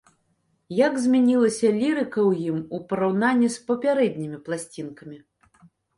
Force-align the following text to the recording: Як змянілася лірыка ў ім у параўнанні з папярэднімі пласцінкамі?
Як 0.87 0.93
змянілася 1.03 1.67
лірыка 1.81 2.19
ў 2.29 2.53
ім 2.53 2.57
у 2.77 2.79
параўнанні 2.95 3.49
з 3.57 3.69
папярэднімі 3.69 4.37
пласцінкамі? 4.49 5.17